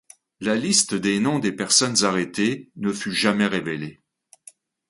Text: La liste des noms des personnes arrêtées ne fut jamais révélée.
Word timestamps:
La 0.39 0.55
liste 0.55 0.95
des 0.95 1.19
noms 1.19 1.37
des 1.37 1.51
personnes 1.51 2.03
arrêtées 2.03 2.71
ne 2.75 2.91
fut 2.91 3.11
jamais 3.11 3.45
révélée. 3.45 4.01